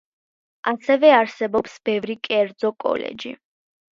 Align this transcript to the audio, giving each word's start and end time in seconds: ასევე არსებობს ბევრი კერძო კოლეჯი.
ასევე 0.71 1.11
არსებობს 1.17 1.77
ბევრი 1.89 2.15
კერძო 2.29 2.73
კოლეჯი. 2.87 3.37